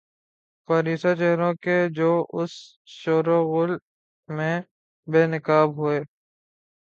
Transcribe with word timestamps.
پارسا 0.69 1.11
چہروں 1.15 1.53
کی 1.63 1.77
جو 1.93 2.09
اس 2.39 2.51
شوروغل 2.95 3.71
میں 4.29 4.55
بے 5.07 5.21
نقاب 5.27 5.69
ہوئی۔ 5.77 5.99